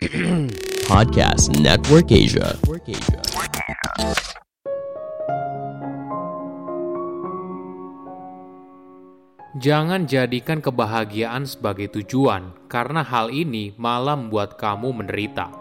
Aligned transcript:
Podcast 0.88 1.52
Network 1.60 2.08
Asia. 2.08 2.56
Jangan 9.60 10.08
jadikan 10.08 10.64
kebahagiaan 10.64 11.44
sebagai 11.44 11.92
tujuan, 12.00 12.48
karena 12.72 13.04
hal 13.04 13.28
ini 13.28 13.76
malah 13.76 14.16
membuat 14.16 14.56
kamu 14.56 15.04
menderita. 15.04 15.52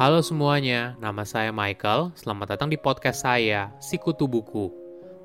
Halo 0.00 0.24
semuanya, 0.24 0.96
nama 0.96 1.28
saya 1.28 1.52
Michael. 1.52 2.16
Selamat 2.16 2.56
datang 2.56 2.72
di 2.72 2.80
podcast 2.80 3.20
saya, 3.20 3.68
Sikutu 3.84 4.24
Buku. 4.24 4.72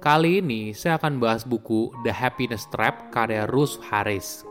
Kali 0.04 0.44
ini 0.44 0.76
saya 0.76 1.00
akan 1.00 1.16
bahas 1.24 1.48
buku 1.48 1.96
The 2.04 2.12
Happiness 2.12 2.68
Trap 2.76 3.08
karya 3.16 3.48
Ruth 3.48 3.80
Harris. 3.88 4.44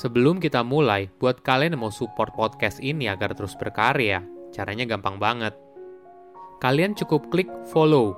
Sebelum 0.00 0.40
kita 0.40 0.64
mulai, 0.64 1.12
buat 1.20 1.44
kalian 1.44 1.76
yang 1.76 1.84
mau 1.84 1.92
support 1.92 2.32
podcast 2.32 2.80
ini 2.80 3.04
agar 3.04 3.36
terus 3.36 3.52
berkarya, 3.52 4.24
caranya 4.48 4.88
gampang 4.88 5.20
banget. 5.20 5.52
Kalian 6.56 6.96
cukup 6.96 7.28
klik 7.28 7.52
follow. 7.68 8.16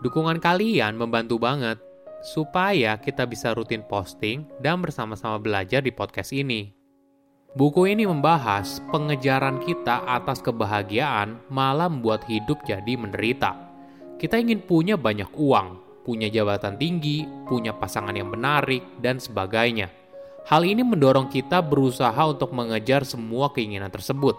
Dukungan 0.00 0.40
kalian 0.40 0.96
membantu 0.96 1.36
banget 1.36 1.76
supaya 2.24 2.96
kita 2.96 3.28
bisa 3.28 3.52
rutin 3.52 3.84
posting 3.84 4.48
dan 4.64 4.80
bersama-sama 4.80 5.36
belajar 5.36 5.84
di 5.84 5.92
podcast 5.92 6.32
ini. 6.32 6.72
Buku 7.52 7.84
ini 7.84 8.08
membahas 8.08 8.80
pengejaran 8.88 9.60
kita 9.60 10.08
atas 10.08 10.40
kebahagiaan 10.40 11.36
malah 11.52 11.92
membuat 11.92 12.24
hidup 12.24 12.64
jadi 12.64 12.96
menderita. 12.96 13.52
Kita 14.16 14.40
ingin 14.40 14.64
punya 14.64 14.96
banyak 14.96 15.36
uang, 15.36 16.00
punya 16.08 16.32
jabatan 16.32 16.80
tinggi, 16.80 17.28
punya 17.44 17.76
pasangan 17.76 18.16
yang 18.16 18.32
menarik, 18.32 18.80
dan 19.04 19.20
sebagainya. 19.20 19.97
Hal 20.48 20.64
ini 20.64 20.80
mendorong 20.80 21.28
kita 21.28 21.60
berusaha 21.60 22.16
untuk 22.24 22.56
mengejar 22.56 23.04
semua 23.04 23.52
keinginan 23.52 23.92
tersebut. 23.92 24.32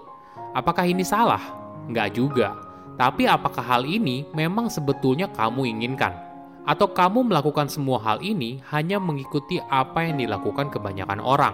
Apakah 0.57 0.89
ini 0.89 1.05
salah? 1.05 1.53
Enggak 1.85 2.17
juga. 2.17 2.57
Tapi 2.97 3.29
apakah 3.29 3.61
hal 3.61 3.85
ini 3.85 4.25
memang 4.33 4.73
sebetulnya 4.73 5.29
kamu 5.29 5.69
inginkan? 5.69 6.17
Atau 6.65 6.97
kamu 6.97 7.29
melakukan 7.29 7.69
semua 7.69 8.01
hal 8.01 8.25
ini 8.25 8.57
hanya 8.73 8.97
mengikuti 8.97 9.61
apa 9.69 10.09
yang 10.09 10.17
dilakukan 10.17 10.73
kebanyakan 10.73 11.21
orang? 11.21 11.53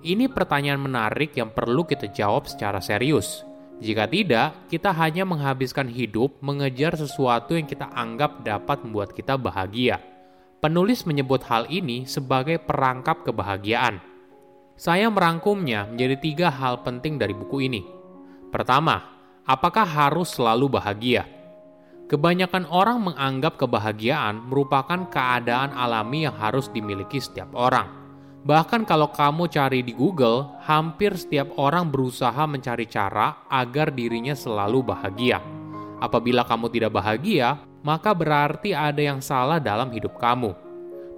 Ini 0.00 0.32
pertanyaan 0.32 0.80
menarik 0.80 1.36
yang 1.36 1.52
perlu 1.52 1.84
kita 1.84 2.08
jawab 2.08 2.48
secara 2.48 2.80
serius. 2.80 3.44
Jika 3.84 4.08
tidak, 4.08 4.64
kita 4.72 4.96
hanya 4.96 5.28
menghabiskan 5.28 5.92
hidup 5.92 6.40
mengejar 6.40 6.96
sesuatu 6.96 7.52
yang 7.52 7.68
kita 7.68 7.92
anggap 7.92 8.40
dapat 8.40 8.80
membuat 8.80 9.12
kita 9.12 9.36
bahagia. 9.36 10.13
Penulis 10.64 11.04
menyebut 11.04 11.44
hal 11.44 11.68
ini 11.68 12.08
sebagai 12.08 12.56
perangkap 12.56 13.20
kebahagiaan. 13.20 14.00
Saya 14.80 15.12
merangkumnya 15.12 15.84
menjadi 15.92 16.16
tiga 16.16 16.48
hal 16.48 16.80
penting 16.80 17.20
dari 17.20 17.36
buku 17.36 17.68
ini. 17.68 17.84
Pertama, 18.48 18.96
apakah 19.44 19.84
harus 19.84 20.32
selalu 20.32 20.72
bahagia? 20.72 21.28
Kebanyakan 22.08 22.64
orang 22.72 22.96
menganggap 22.96 23.60
kebahagiaan 23.60 24.40
merupakan 24.40 25.04
keadaan 25.12 25.76
alami 25.76 26.24
yang 26.24 26.36
harus 26.40 26.72
dimiliki 26.72 27.20
setiap 27.20 27.52
orang. 27.52 27.84
Bahkan 28.48 28.88
kalau 28.88 29.12
kamu 29.12 29.52
cari 29.52 29.84
di 29.84 29.92
Google, 29.92 30.48
hampir 30.64 31.12
setiap 31.20 31.60
orang 31.60 31.92
berusaha 31.92 32.40
mencari 32.48 32.88
cara 32.88 33.44
agar 33.52 33.92
dirinya 33.92 34.32
selalu 34.32 34.80
bahagia. 34.80 35.44
Apabila 36.00 36.40
kamu 36.48 36.72
tidak 36.72 36.96
bahagia, 36.96 37.60
maka 37.84 38.16
berarti 38.16 38.72
ada 38.72 38.98
yang 38.98 39.20
salah 39.20 39.60
dalam 39.60 39.92
hidup 39.92 40.16
kamu. 40.16 40.56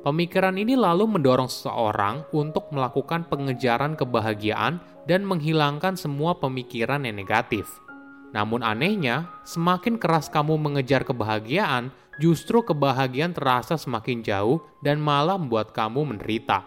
Pemikiran 0.02 0.54
ini 0.58 0.74
lalu 0.74 1.06
mendorong 1.06 1.50
seseorang 1.50 2.26
untuk 2.34 2.70
melakukan 2.74 3.26
pengejaran 3.26 3.94
kebahagiaan 3.94 4.78
dan 5.06 5.22
menghilangkan 5.22 5.94
semua 5.94 6.34
pemikiran 6.38 7.06
yang 7.06 7.18
negatif. 7.18 7.66
Namun 8.34 8.62
anehnya, 8.66 9.30
semakin 9.46 9.98
keras 9.98 10.30
kamu 10.30 10.58
mengejar 10.58 11.06
kebahagiaan, 11.06 11.94
justru 12.18 12.62
kebahagiaan 12.62 13.34
terasa 13.34 13.78
semakin 13.78 14.22
jauh 14.22 14.62
dan 14.82 14.98
malah 14.98 15.38
membuat 15.38 15.70
kamu 15.74 16.14
menderita. 16.14 16.66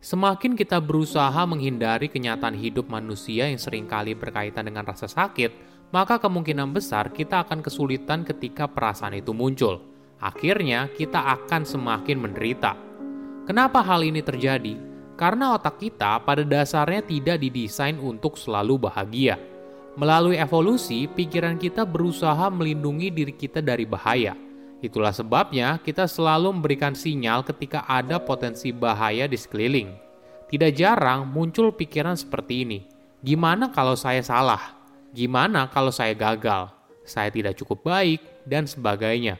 Semakin 0.00 0.56
kita 0.56 0.80
berusaha 0.80 1.44
menghindari 1.44 2.08
kenyataan 2.08 2.56
hidup 2.56 2.88
manusia 2.88 3.50
yang 3.50 3.60
sering 3.60 3.84
kali 3.84 4.16
berkaitan 4.16 4.64
dengan 4.64 4.88
rasa 4.88 5.04
sakit, 5.04 5.69
maka 5.90 6.22
kemungkinan 6.22 6.70
besar 6.70 7.10
kita 7.10 7.42
akan 7.42 7.62
kesulitan 7.62 8.22
ketika 8.22 8.70
perasaan 8.70 9.18
itu 9.18 9.34
muncul. 9.34 9.82
Akhirnya, 10.22 10.86
kita 10.94 11.18
akan 11.38 11.66
semakin 11.66 12.18
menderita. 12.22 12.78
Kenapa 13.48 13.82
hal 13.82 14.06
ini 14.06 14.22
terjadi? 14.22 14.78
Karena 15.18 15.52
otak 15.58 15.82
kita 15.82 16.22
pada 16.22 16.46
dasarnya 16.46 17.04
tidak 17.04 17.42
didesain 17.42 17.98
untuk 17.98 18.38
selalu 18.38 18.88
bahagia. 18.88 19.36
Melalui 19.98 20.38
evolusi, 20.38 21.10
pikiran 21.10 21.58
kita 21.58 21.84
berusaha 21.84 22.48
melindungi 22.48 23.10
diri 23.10 23.34
kita 23.34 23.60
dari 23.60 23.84
bahaya. 23.84 24.32
Itulah 24.80 25.12
sebabnya 25.12 25.76
kita 25.82 26.08
selalu 26.08 26.56
memberikan 26.56 26.96
sinyal 26.96 27.44
ketika 27.44 27.84
ada 27.84 28.16
potensi 28.16 28.72
bahaya 28.72 29.28
di 29.28 29.36
sekeliling. 29.36 29.92
Tidak 30.48 30.72
jarang 30.72 31.28
muncul 31.28 31.74
pikiran 31.76 32.16
seperti 32.16 32.64
ini: 32.64 32.78
"Gimana 33.20 33.68
kalau 33.68 33.92
saya 33.92 34.24
salah? 34.24 34.79
Gimana 35.10 35.66
kalau 35.70 35.90
saya 35.90 36.14
gagal? 36.14 36.70
Saya 37.02 37.30
tidak 37.30 37.58
cukup 37.58 37.82
baik?" 37.86 38.22
dan 38.48 38.66
sebagainya. 38.66 39.38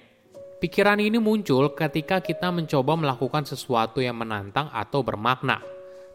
Pikiran 0.61 1.01
ini 1.01 1.17
muncul 1.17 1.73
ketika 1.73 2.21
kita 2.21 2.53
mencoba 2.53 2.93
melakukan 2.93 3.49
sesuatu 3.49 4.05
yang 4.05 4.21
menantang 4.21 4.69
atau 4.69 5.01
bermakna. 5.01 5.65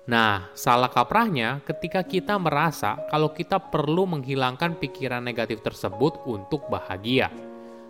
Nah, 0.05 0.53
salah 0.53 0.93
kaprahnya 0.93 1.66
ketika 1.66 2.05
kita 2.05 2.38
merasa 2.38 2.93
kalau 3.09 3.33
kita 3.33 3.57
perlu 3.57 4.05
menghilangkan 4.05 4.77
pikiran 4.77 5.25
negatif 5.25 5.66
tersebut 5.66 6.22
untuk 6.29 6.69
bahagia. 6.69 7.33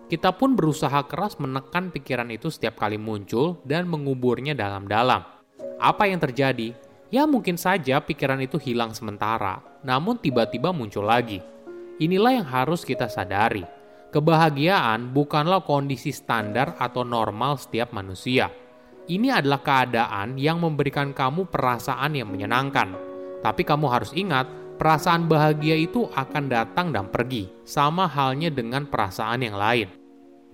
Kita 0.07 0.31
pun 0.31 0.55
berusaha 0.55 1.03
keras 1.11 1.35
menekan 1.43 1.91
pikiran 1.91 2.31
itu 2.31 2.47
setiap 2.47 2.79
kali 2.79 2.95
muncul 2.95 3.59
dan 3.67 3.91
menguburnya 3.91 4.55
dalam-dalam. 4.55 5.27
Apa 5.75 6.07
yang 6.07 6.23
terjadi? 6.23 6.71
Ya 7.11 7.27
mungkin 7.27 7.59
saja 7.59 7.99
pikiran 7.99 8.39
itu 8.39 8.55
hilang 8.63 8.95
sementara, 8.95 9.59
namun 9.83 10.15
tiba-tiba 10.15 10.71
muncul 10.71 11.03
lagi. 11.03 11.43
Inilah 11.97 12.44
yang 12.44 12.47
harus 12.47 12.83
kita 12.83 13.07
sadari 13.07 13.63
Kebahagiaan 14.16 15.11
bukanlah 15.11 15.59
kondisi 15.67 16.16
standar 16.16 16.79
atau 16.79 17.03
normal 17.03 17.59
setiap 17.59 17.91
manusia. 17.91 18.47
Ini 19.11 19.44
adalah 19.44 19.59
keadaan 19.59 20.39
yang 20.39 20.63
memberikan 20.63 21.11
kamu 21.11 21.51
perasaan 21.51 22.16
yang 22.16 22.31
menyenangkan. 22.31 22.95
Tapi 23.44 23.67
kamu 23.67 23.91
harus 23.91 24.16
ingat, 24.16 24.47
perasaan 24.79 25.28
bahagia 25.28 25.75
itu 25.75 26.07
akan 26.16 26.47
datang 26.47 26.95
dan 26.95 27.11
pergi, 27.11 27.51
sama 27.67 28.07
halnya 28.07 28.47
dengan 28.47 28.88
perasaan 28.88 29.44
yang 29.44 29.59
lain. 29.59 29.91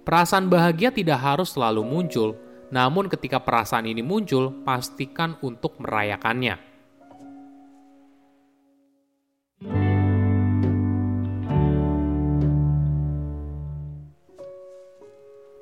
Perasaan 0.09 0.49
bahagia 0.49 0.89
tidak 0.89 1.21
harus 1.21 1.53
selalu 1.53 1.85
muncul, 1.85 2.33
namun 2.73 3.13
ketika 3.13 3.45
perasaan 3.45 3.85
ini 3.85 4.01
muncul, 4.01 4.49
pastikan 4.65 5.37
untuk 5.45 5.77
merayakannya. 5.77 6.70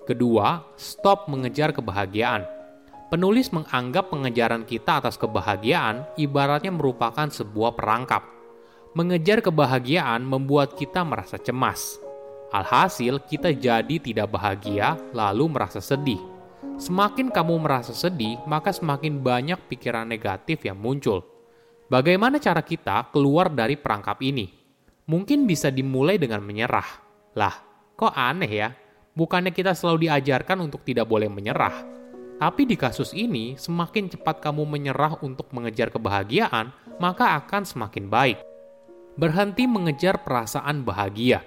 Kedua, 0.09 0.65
stop 0.73 1.29
mengejar 1.29 1.69
kebahagiaan. 1.69 2.41
Penulis 3.13 3.53
menganggap 3.53 4.09
pengejaran 4.09 4.65
kita 4.65 5.05
atas 5.05 5.21
kebahagiaan 5.21 6.01
ibaratnya 6.17 6.73
merupakan 6.73 7.29
sebuah 7.29 7.77
perangkap. 7.77 8.25
Mengejar 8.97 9.45
kebahagiaan 9.45 10.25
membuat 10.25 10.73
kita 10.73 11.05
merasa 11.05 11.37
cemas. 11.37 12.01
Alhasil, 12.49 13.21
kita 13.29 13.53
jadi 13.53 14.01
tidak 14.01 14.33
bahagia, 14.33 14.97
lalu 15.13 15.45
merasa 15.45 15.77
sedih. 15.77 16.17
Semakin 16.81 17.29
kamu 17.29 17.61
merasa 17.61 17.93
sedih, 17.93 18.41
maka 18.49 18.73
semakin 18.73 19.21
banyak 19.21 19.61
pikiran 19.69 20.09
negatif 20.09 20.65
yang 20.65 20.81
muncul. 20.81 21.21
Bagaimana 21.85 22.41
cara 22.41 22.65
kita 22.65 23.13
keluar 23.13 23.53
dari 23.53 23.77
perangkap 23.77 24.17
ini? 24.25 24.49
Mungkin 25.05 25.45
bisa 25.45 25.69
dimulai 25.69 26.17
dengan 26.17 26.41
menyerah. 26.41 26.89
Lah, 27.37 27.53
kok 27.93 28.17
aneh 28.17 28.49
ya? 28.49 28.88
Bukannya 29.13 29.53
kita 29.53 29.73
selalu 29.73 30.09
diajarkan 30.09 30.63
untuk 30.65 30.85
tidak 30.85 31.09
boleh 31.09 31.27
menyerah, 31.27 31.99
tapi 32.39 32.63
di 32.63 32.79
kasus 32.79 33.11
ini, 33.11 33.59
semakin 33.59 34.07
cepat 34.07 34.39
kamu 34.39 34.63
menyerah 34.63 35.19
untuk 35.19 35.51
mengejar 35.51 35.91
kebahagiaan, 35.91 36.71
maka 36.95 37.35
akan 37.35 37.67
semakin 37.67 38.07
baik. 38.07 38.39
Berhenti 39.19 39.67
mengejar 39.67 40.23
perasaan 40.23 40.87
bahagia. 40.87 41.43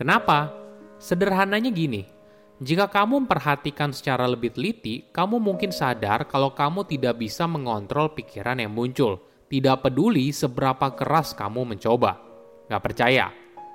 Kenapa? 0.00 0.48
Sederhananya 0.96 1.68
gini, 1.68 2.08
jika 2.56 2.88
kamu 2.88 3.28
memperhatikan 3.28 3.92
secara 3.92 4.24
lebih 4.24 4.56
teliti, 4.56 5.12
kamu 5.12 5.36
mungkin 5.36 5.76
sadar 5.76 6.24
kalau 6.24 6.56
kamu 6.56 6.88
tidak 6.88 7.20
bisa 7.20 7.44
mengontrol 7.44 8.16
pikiran 8.16 8.64
yang 8.64 8.72
muncul. 8.72 9.20
Tidak 9.52 9.84
peduli 9.84 10.32
seberapa 10.32 10.96
keras 10.96 11.36
kamu 11.36 11.76
mencoba. 11.76 12.16
Gak 12.64 12.80
percaya? 12.80 13.28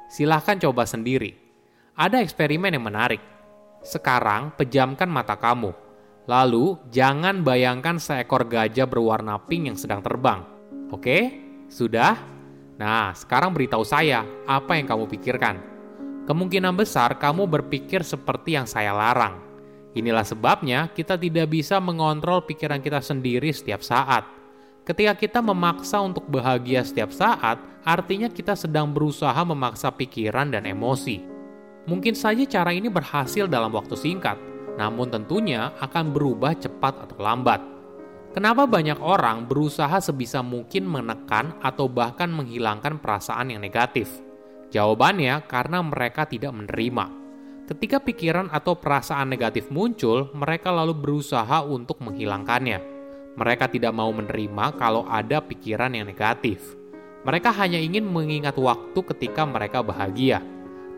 Silahkan 0.09 0.57
coba 0.57 0.89
sendiri. 0.89 1.44
Ada 1.95 2.19
eksperimen 2.19 2.75
yang 2.75 2.83
menarik 2.83 3.23
sekarang 3.79 4.51
pejamkan 4.59 5.07
mata 5.07 5.39
kamu. 5.39 5.71
Lalu 6.27 6.75
jangan 6.91 7.39
bayangkan 7.39 7.95
seekor 8.03 8.51
gajah 8.51 8.83
berwarna 8.83 9.39
pink 9.39 9.71
yang 9.71 9.77
sedang 9.79 10.03
terbang. 10.03 10.43
Oke? 10.91 11.31
Sudah? 11.71 12.19
Nah, 12.75 13.15
sekarang 13.15 13.55
beritahu 13.55 13.87
saya, 13.87 14.27
apa 14.43 14.75
yang 14.75 14.91
kamu 14.91 15.07
pikirkan? 15.07 15.55
Kemungkinan 16.27 16.75
besar 16.75 17.15
kamu 17.15 17.47
berpikir 17.47 18.03
seperti 18.03 18.59
yang 18.59 18.67
saya 18.67 18.91
larang. 18.91 19.39
Inilah 19.95 20.27
sebabnya 20.27 20.91
kita 20.91 21.15
tidak 21.15 21.47
bisa 21.47 21.79
mengontrol 21.79 22.43
pikiran 22.43 22.83
kita 22.83 22.99
sendiri 22.99 23.55
setiap 23.55 23.79
saat. 23.79 24.27
Ketika 24.83 25.15
kita 25.15 25.39
memaksa 25.39 26.03
untuk 26.03 26.27
bahagia 26.27 26.83
setiap 26.83 27.15
saat, 27.15 27.55
artinya 27.87 28.27
kita 28.27 28.51
sedang 28.59 28.91
berusaha 28.91 29.39
memaksa 29.47 29.95
pikiran 29.95 30.51
dan 30.51 30.67
emosi. 30.67 31.34
Mungkin 31.85 32.17
saja 32.17 32.41
cara 32.49 32.73
ini 32.73 32.89
berhasil 32.89 33.45
dalam 33.45 33.69
waktu 33.69 33.93
singkat, 33.93 34.41
namun 34.75 35.13
tentunya 35.13 35.69
akan 35.77 36.11
berubah 36.11 36.57
cepat 36.57 37.05
atau 37.05 37.17
lambat. 37.21 37.61
Kenapa 38.35 38.67
banyak 38.67 38.99
orang 38.99 39.47
berusaha 39.47 39.95
sebisa 40.03 40.43
mungkin 40.43 40.89
menekan 40.91 41.55
atau 41.63 41.87
bahkan 41.87 42.27
menghilangkan 42.27 42.99
perasaan 42.99 43.53
yang 43.55 43.63
negatif? 43.63 44.11
Jawabannya 44.75 45.47
karena 45.47 45.79
mereka 45.79 46.27
tidak 46.27 46.51
menerima. 46.51 47.05
Ketika 47.65 47.97
pikiran 48.03 48.51
atau 48.51 48.75
perasaan 48.75 49.31
negatif 49.31 49.71
muncul, 49.71 50.29
mereka 50.35 50.69
lalu 50.69 50.93
berusaha 50.93 51.63
untuk 51.63 52.03
menghilangkannya. 52.03 52.79
Mereka 53.39 53.71
tidak 53.71 53.95
mau 53.95 54.11
menerima 54.11 54.75
kalau 54.75 55.07
ada 55.07 55.39
pikiran 55.39 55.95
yang 55.95 56.05
negatif. 56.05 56.75
Mereka 57.23 57.55
hanya 57.55 57.79
ingin 57.79 58.05
mengingat 58.05 58.59
waktu 58.59 58.99
ketika 59.15 59.47
mereka 59.47 59.81
bahagia. 59.81 60.43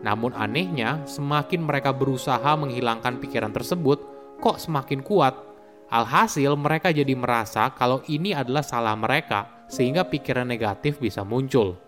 Namun 0.02 0.34
anehnya, 0.34 1.02
semakin 1.06 1.66
mereka 1.66 1.90
berusaha 1.90 2.54
menghilangkan 2.54 3.18
pikiran 3.18 3.50
tersebut, 3.50 3.98
kok 4.38 4.62
semakin 4.62 5.02
kuat 5.02 5.48
Alhasil, 5.88 6.52
mereka 6.52 6.92
jadi 6.92 7.16
merasa 7.16 7.72
kalau 7.72 8.04
ini 8.12 8.36
adalah 8.36 8.60
salah 8.60 8.92
mereka, 8.92 9.64
sehingga 9.72 10.04
pikiran 10.04 10.44
negatif 10.44 11.00
bisa 11.00 11.24
muncul. 11.24 11.80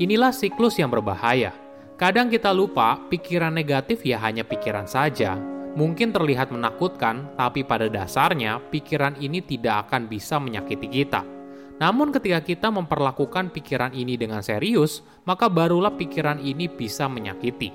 Inilah 0.00 0.32
siklus 0.32 0.80
yang 0.80 0.88
berbahaya. 0.88 1.52
Kadang 2.00 2.32
kita 2.32 2.48
lupa, 2.56 2.96
pikiran 3.12 3.52
negatif 3.52 4.08
ya 4.08 4.16
hanya 4.24 4.40
pikiran 4.40 4.88
saja. 4.88 5.36
Mungkin 5.76 6.16
terlihat 6.16 6.48
menakutkan, 6.48 7.36
tapi 7.36 7.60
pada 7.60 7.92
dasarnya 7.92 8.56
pikiran 8.72 9.20
ini 9.20 9.44
tidak 9.44 9.88
akan 9.88 10.08
bisa 10.08 10.40
menyakiti 10.40 10.88
kita. 10.88 11.35
Namun, 11.76 12.08
ketika 12.12 12.40
kita 12.40 12.68
memperlakukan 12.72 13.52
pikiran 13.52 13.92
ini 13.92 14.16
dengan 14.16 14.40
serius, 14.40 15.04
maka 15.28 15.52
barulah 15.52 15.92
pikiran 15.92 16.40
ini 16.40 16.72
bisa 16.72 17.04
menyakiti. 17.08 17.72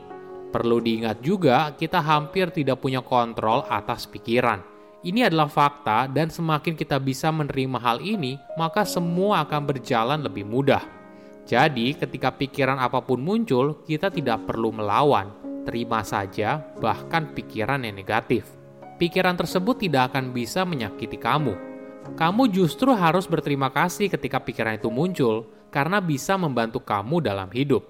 Perlu 0.49 0.81
diingat 0.81 1.21
juga, 1.21 1.71
kita 1.77 2.01
hampir 2.01 2.49
tidak 2.49 2.81
punya 2.81 3.05
kontrol 3.05 3.63
atas 3.69 4.09
pikiran 4.09 4.71
ini 5.01 5.25
adalah 5.25 5.49
fakta, 5.49 6.05
dan 6.05 6.29
semakin 6.29 6.77
kita 6.77 7.01
bisa 7.01 7.33
menerima 7.33 7.81
hal 7.81 7.97
ini, 8.05 8.37
maka 8.53 8.85
semua 8.85 9.41
akan 9.41 9.65
berjalan 9.65 10.21
lebih 10.21 10.45
mudah. 10.45 10.85
Jadi, 11.49 11.97
ketika 11.97 12.29
pikiran 12.29 12.77
apa 12.77 13.01
pun 13.01 13.17
muncul, 13.17 13.81
kita 13.81 14.13
tidak 14.13 14.45
perlu 14.45 14.69
melawan, 14.69 15.33
terima 15.65 16.05
saja, 16.05 16.61
bahkan 16.77 17.33
pikiran 17.33 17.81
yang 17.81 17.97
negatif. 17.97 18.45
Pikiran 19.01 19.33
tersebut 19.33 19.81
tidak 19.81 20.13
akan 20.13 20.29
bisa 20.37 20.61
menyakiti 20.69 21.17
kamu. 21.17 21.70
Kamu 22.01 22.49
justru 22.49 22.93
harus 22.93 23.29
berterima 23.29 23.69
kasih 23.69 24.09
ketika 24.09 24.41
pikiran 24.41 24.77
itu 24.77 24.89
muncul, 24.89 25.49
karena 25.69 26.03
bisa 26.03 26.35
membantu 26.35 26.83
kamu 26.83 27.23
dalam 27.23 27.49
hidup. 27.49 27.87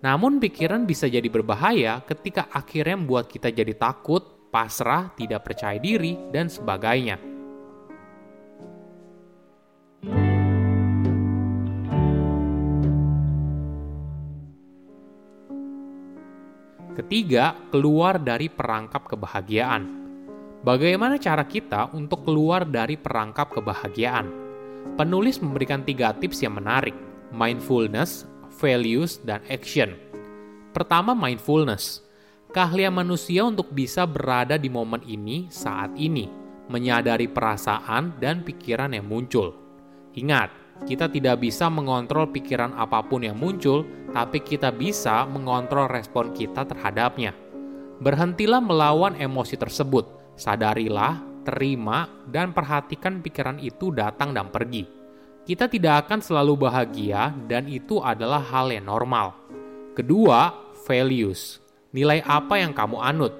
Namun, 0.00 0.40
pikiran 0.40 0.88
bisa 0.88 1.04
jadi 1.06 1.28
berbahaya 1.28 2.00
ketika 2.08 2.48
akhirnya 2.48 2.96
membuat 2.96 3.28
kita 3.28 3.52
jadi 3.52 3.76
takut, 3.76 4.48
pasrah, 4.48 5.12
tidak 5.12 5.44
percaya 5.44 5.76
diri, 5.76 6.16
dan 6.32 6.48
sebagainya. 6.48 7.20
Ketiga, 16.96 17.56
keluar 17.72 18.20
dari 18.20 18.48
perangkap 18.52 19.08
kebahagiaan. 19.08 20.09
Bagaimana 20.60 21.16
cara 21.16 21.44
kita 21.48 21.88
untuk 21.96 22.28
keluar 22.28 22.68
dari 22.68 23.00
perangkap 23.00 23.48
kebahagiaan? 23.48 24.28
Penulis 25.00 25.40
memberikan 25.40 25.80
tiga 25.84 26.12
tips 26.12 26.44
yang 26.44 26.60
menarik: 26.60 26.92
mindfulness, 27.32 28.28
values, 28.60 29.20
dan 29.24 29.40
action. 29.48 29.96
Pertama, 30.76 31.16
mindfulness 31.16 32.10
keahlian 32.50 32.90
manusia 32.90 33.46
untuk 33.46 33.70
bisa 33.70 34.04
berada 34.04 34.58
di 34.58 34.66
momen 34.66 35.00
ini 35.06 35.46
saat 35.48 35.94
ini, 35.94 36.26
menyadari 36.66 37.30
perasaan 37.30 38.18
dan 38.18 38.42
pikiran 38.42 38.90
yang 38.90 39.06
muncul. 39.06 39.54
Ingat, 40.18 40.50
kita 40.84 41.06
tidak 41.06 41.38
bisa 41.38 41.70
mengontrol 41.70 42.26
pikiran 42.34 42.74
apa 42.74 43.06
pun 43.06 43.22
yang 43.22 43.38
muncul, 43.38 43.86
tapi 44.10 44.42
kita 44.42 44.74
bisa 44.74 45.22
mengontrol 45.30 45.86
respon 45.86 46.34
kita 46.34 46.66
terhadapnya. 46.66 47.30
Berhentilah 48.02 48.58
melawan 48.58 49.14
emosi 49.14 49.54
tersebut, 49.54 50.19
sadarilah, 50.40 51.44
terima, 51.44 52.08
dan 52.24 52.56
perhatikan 52.56 53.20
pikiran 53.20 53.60
itu 53.60 53.92
datang 53.92 54.32
dan 54.32 54.48
pergi. 54.48 54.88
Kita 55.44 55.68
tidak 55.68 56.08
akan 56.08 56.24
selalu 56.24 56.64
bahagia, 56.64 57.36
dan 57.44 57.68
itu 57.68 58.00
adalah 58.00 58.40
hal 58.40 58.72
yang 58.72 58.88
normal. 58.88 59.36
Kedua, 59.92 60.72
values 60.88 61.60
Nilai 61.90 62.22
apa 62.22 62.54
yang 62.54 62.70
kamu 62.70 63.02
anut? 63.02 63.34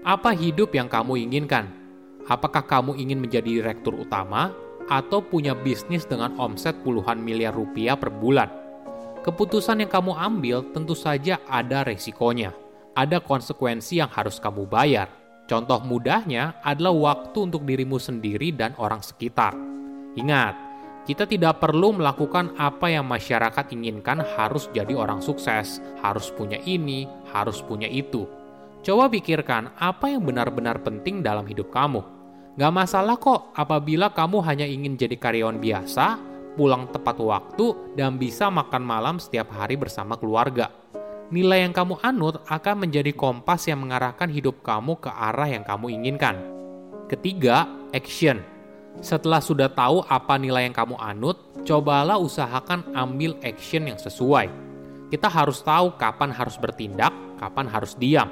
Apa 0.00 0.32
hidup 0.32 0.72
yang 0.72 0.88
kamu 0.88 1.28
inginkan? 1.28 1.68
Apakah 2.24 2.64
kamu 2.64 2.96
ingin 2.96 3.20
menjadi 3.20 3.60
direktur 3.60 3.92
utama 4.00 4.48
atau 4.88 5.20
punya 5.20 5.52
bisnis 5.52 6.08
dengan 6.08 6.32
omset 6.40 6.72
puluhan 6.80 7.20
miliar 7.20 7.52
rupiah 7.52 7.92
per 7.92 8.08
bulan? 8.08 8.48
Keputusan 9.20 9.84
yang 9.84 9.92
kamu 9.92 10.16
ambil 10.16 10.64
tentu 10.72 10.96
saja 10.96 11.36
ada 11.44 11.84
resikonya. 11.84 12.56
Ada 12.96 13.20
konsekuensi 13.20 14.00
yang 14.00 14.08
harus 14.08 14.40
kamu 14.40 14.64
bayar. 14.64 15.21
Contoh 15.52 15.84
mudahnya 15.84 16.64
adalah 16.64 16.96
waktu 17.12 17.52
untuk 17.52 17.68
dirimu 17.68 18.00
sendiri 18.00 18.56
dan 18.56 18.72
orang 18.80 19.04
sekitar. 19.04 19.52
Ingat, 20.16 20.56
kita 21.04 21.28
tidak 21.28 21.60
perlu 21.60 21.92
melakukan 21.92 22.56
apa 22.56 22.88
yang 22.88 23.04
masyarakat 23.04 23.68
inginkan 23.68 24.24
harus 24.32 24.72
jadi 24.72 24.96
orang 24.96 25.20
sukses, 25.20 25.84
harus 26.00 26.32
punya 26.32 26.56
ini, 26.64 27.04
harus 27.36 27.60
punya 27.60 27.84
itu. 27.84 28.24
Coba 28.80 29.12
pikirkan 29.12 29.76
apa 29.76 30.08
yang 30.08 30.24
benar-benar 30.24 30.80
penting 30.80 31.20
dalam 31.20 31.44
hidup 31.44 31.68
kamu. 31.68 32.00
Gak 32.56 32.72
masalah 32.72 33.20
kok 33.20 33.52
apabila 33.52 34.08
kamu 34.08 34.40
hanya 34.48 34.64
ingin 34.64 34.96
jadi 34.96 35.20
karyawan 35.20 35.60
biasa, 35.60 36.16
pulang 36.56 36.88
tepat 36.96 37.20
waktu, 37.20 37.92
dan 37.92 38.16
bisa 38.16 38.48
makan 38.48 38.80
malam 38.80 39.20
setiap 39.20 39.52
hari 39.52 39.76
bersama 39.76 40.16
keluarga. 40.16 40.72
Nilai 41.32 41.64
yang 41.64 41.72
kamu 41.72 41.96
anut 42.04 42.44
akan 42.44 42.84
menjadi 42.84 43.08
kompas 43.16 43.64
yang 43.64 43.80
mengarahkan 43.80 44.28
hidup 44.28 44.60
kamu 44.60 45.00
ke 45.00 45.08
arah 45.08 45.48
yang 45.48 45.64
kamu 45.64 45.88
inginkan. 45.88 46.36
Ketiga, 47.08 47.64
action 47.96 48.44
setelah 49.00 49.40
sudah 49.40 49.72
tahu 49.72 50.04
apa 50.04 50.36
nilai 50.36 50.68
yang 50.68 50.76
kamu 50.76 51.00
anut, 51.00 51.40
cobalah 51.64 52.20
usahakan 52.20 52.92
ambil 52.92 53.32
action 53.40 53.88
yang 53.88 53.96
sesuai. 53.96 54.52
Kita 55.08 55.32
harus 55.32 55.64
tahu 55.64 55.96
kapan 55.96 56.28
harus 56.28 56.60
bertindak, 56.60 57.12
kapan 57.40 57.64
harus 57.64 57.96
diam. 57.96 58.28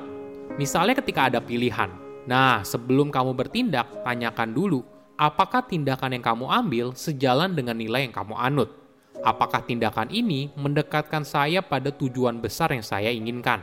Misalnya 0.61 1.01
ketika 1.01 1.33
ada 1.33 1.41
pilihan. 1.41 1.89
Nah, 2.29 2.61
sebelum 2.61 3.09
kamu 3.09 3.33
bertindak, 3.33 3.89
tanyakan 4.05 4.53
dulu, 4.53 4.85
apakah 5.17 5.65
tindakan 5.65 6.21
yang 6.21 6.25
kamu 6.25 6.45
ambil 6.53 6.87
sejalan 6.93 7.57
dengan 7.57 7.81
nilai 7.81 8.05
yang 8.05 8.13
kamu 8.13 8.37
anut? 8.37 8.80
Apakah 9.21 9.65
tindakan 9.65 10.09
ini 10.09 10.49
mendekatkan 10.57 11.25
saya 11.25 11.61
pada 11.61 11.93
tujuan 11.93 12.41
besar 12.41 12.73
yang 12.73 12.85
saya 12.85 13.13
inginkan? 13.13 13.61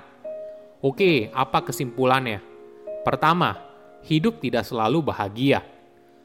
Oke, 0.82 1.34
apa 1.34 1.66
kesimpulannya? 1.66 2.42
Pertama, 3.02 3.58
hidup 4.06 4.38
tidak 4.38 4.68
selalu 4.70 5.02
bahagia 5.02 5.66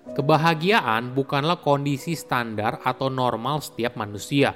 Kebahagiaan 0.03 1.15
bukanlah 1.15 1.63
kondisi 1.63 2.19
standar 2.19 2.83
atau 2.83 3.07
normal 3.07 3.63
setiap 3.63 3.95
manusia. 3.95 4.51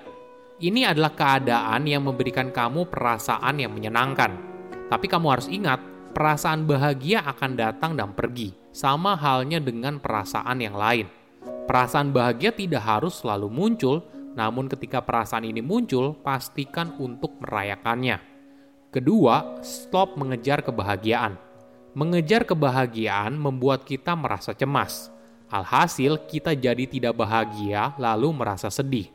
Ini 0.58 0.90
adalah 0.90 1.14
keadaan 1.14 1.86
yang 1.86 2.02
memberikan 2.02 2.50
kamu 2.50 2.90
perasaan 2.90 3.62
yang 3.62 3.70
menyenangkan. 3.70 4.34
Tapi 4.90 5.06
kamu 5.06 5.26
harus 5.30 5.46
ingat, 5.46 5.78
perasaan 6.10 6.66
bahagia 6.66 7.22
akan 7.30 7.54
datang 7.54 7.94
dan 7.94 8.10
pergi, 8.10 8.52
sama 8.74 9.14
halnya 9.14 9.62
dengan 9.62 10.02
perasaan 10.02 10.58
yang 10.58 10.74
lain. 10.74 11.06
Perasaan 11.70 12.10
bahagia 12.10 12.50
tidak 12.50 12.82
harus 12.82 13.22
selalu 13.22 13.46
muncul, 13.46 14.02
namun 14.36 14.68
ketika 14.68 15.00
perasaan 15.00 15.48
ini 15.48 15.64
muncul, 15.64 16.12
pastikan 16.20 16.94
untuk 17.00 17.40
merayakannya. 17.40 18.20
Kedua, 18.92 19.64
stop 19.64 20.20
mengejar 20.20 20.60
kebahagiaan. 20.60 21.40
Mengejar 21.96 22.44
kebahagiaan 22.44 23.32
membuat 23.40 23.88
kita 23.88 24.12
merasa 24.12 24.52
cemas 24.52 25.16
Alhasil, 25.46 26.26
kita 26.26 26.58
jadi 26.58 26.90
tidak 26.90 27.14
bahagia, 27.14 27.94
lalu 28.02 28.34
merasa 28.34 28.66
sedih. 28.66 29.06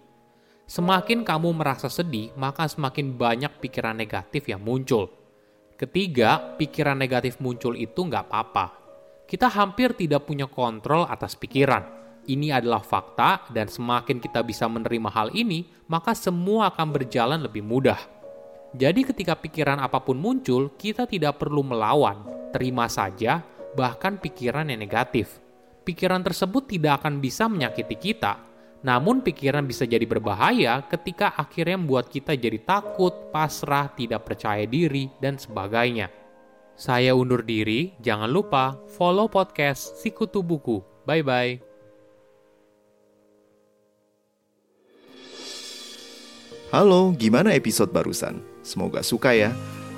Semakin 0.64 1.28
kamu 1.28 1.52
merasa 1.52 1.92
sedih, 1.92 2.32
maka 2.40 2.72
semakin 2.72 3.20
banyak 3.20 3.60
pikiran 3.60 4.00
negatif 4.00 4.48
yang 4.48 4.64
muncul. 4.64 5.12
Ketiga, 5.76 6.56
pikiran 6.56 6.96
negatif 6.96 7.44
muncul 7.44 7.76
itu 7.76 8.08
nggak 8.08 8.32
apa-apa. 8.32 8.66
Kita 9.28 9.52
hampir 9.52 9.92
tidak 9.92 10.24
punya 10.24 10.48
kontrol 10.48 11.04
atas 11.04 11.36
pikiran. 11.36 12.01
Ini 12.30 12.54
adalah 12.54 12.84
fakta 12.84 13.50
dan 13.50 13.66
semakin 13.66 14.22
kita 14.22 14.46
bisa 14.46 14.70
menerima 14.70 15.10
hal 15.10 15.34
ini, 15.34 15.66
maka 15.90 16.14
semua 16.14 16.70
akan 16.70 16.88
berjalan 16.94 17.42
lebih 17.42 17.66
mudah. 17.66 17.98
Jadi 18.72 19.04
ketika 19.04 19.36
pikiran 19.36 19.82
apa 19.82 20.00
pun 20.00 20.16
muncul, 20.16 20.72
kita 20.80 21.10
tidak 21.10 21.42
perlu 21.42 21.66
melawan, 21.66 22.24
terima 22.56 22.88
saja, 22.88 23.44
bahkan 23.76 24.16
pikiran 24.16 24.72
yang 24.72 24.80
negatif. 24.80 25.42
Pikiran 25.82 26.22
tersebut 26.22 26.70
tidak 26.70 27.04
akan 27.04 27.20
bisa 27.20 27.50
menyakiti 27.50 27.98
kita, 28.00 28.40
namun 28.82 29.22
pikiran 29.22 29.66
bisa 29.66 29.86
jadi 29.86 30.06
berbahaya 30.06 30.86
ketika 30.88 31.34
akhirnya 31.38 31.78
membuat 31.78 32.10
kita 32.10 32.38
jadi 32.38 32.62
takut, 32.64 33.34
pasrah, 33.34 33.92
tidak 33.94 34.26
percaya 34.26 34.64
diri, 34.66 35.10
dan 35.22 35.38
sebagainya. 35.38 36.10
Saya 36.74 37.14
undur 37.14 37.46
diri, 37.46 37.94
jangan 38.02 38.32
lupa 38.32 38.80
follow 38.98 39.30
podcast 39.30 40.02
Sikutu 40.02 40.42
Buku. 40.42 40.82
Bye-bye. 41.06 41.71
Halo, 46.72 47.12
gimana 47.20 47.52
episode 47.52 47.92
barusan? 47.92 48.40
Semoga 48.64 49.04
suka 49.04 49.36
ya. 49.36 49.52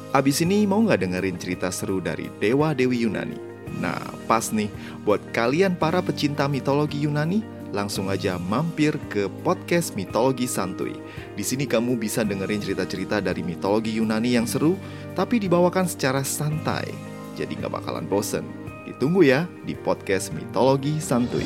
Abis 0.10 0.42
ini 0.42 0.66
mau 0.66 0.82
nggak 0.82 1.06
dengerin 1.06 1.38
cerita 1.38 1.70
seru 1.70 2.02
dari 2.02 2.34
Dewa 2.42 2.74
Dewi 2.74 3.06
Yunani? 3.06 3.38
Nah, 3.78 4.02
pas 4.26 4.50
nih, 4.50 4.74
buat 5.06 5.22
kalian 5.38 5.78
para 5.78 6.02
pecinta 6.02 6.50
mitologi 6.50 7.06
Yunani, 7.06 7.46
langsung 7.70 8.10
aja 8.10 8.42
mampir 8.42 8.98
ke 9.14 9.30
podcast 9.46 9.94
Mitologi 9.94 10.50
Santuy. 10.50 10.98
Di 11.38 11.46
sini 11.46 11.70
kamu 11.70 11.94
bisa 11.94 12.26
dengerin 12.26 12.66
cerita-cerita 12.66 13.22
dari 13.22 13.46
mitologi 13.46 13.94
Yunani 13.94 14.34
yang 14.34 14.50
seru, 14.50 14.74
tapi 15.14 15.38
dibawakan 15.38 15.86
secara 15.86 16.26
santai. 16.26 16.90
Jadi 17.38 17.54
nggak 17.54 17.86
bakalan 17.86 18.10
bosen. 18.10 18.50
Ditunggu 18.90 19.22
ya 19.22 19.46
di 19.62 19.78
podcast 19.78 20.34
Mitologi 20.34 20.98
Santuy. 20.98 21.46